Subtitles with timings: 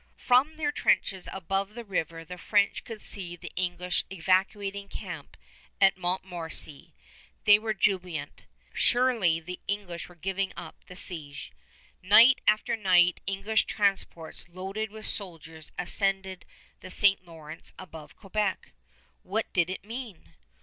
[0.17, 5.37] From their trenches above the river the French could see the English evacuating camp
[5.79, 6.95] at Montmorency.
[7.45, 8.47] They were jubilant.
[8.73, 11.51] Surely the English were giving up the siege.
[12.01, 16.45] Night after night English transports loaded with soldiers ascended
[16.79, 17.23] the St.
[17.23, 18.71] Lawrence above Quebec.
[19.21, 20.33] What did it mean?